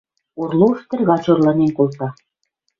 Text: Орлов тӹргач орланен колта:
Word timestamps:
Орлов 0.41 0.77
тӹргач 0.89 1.25
орланен 1.31 1.71
колта: 1.77 2.07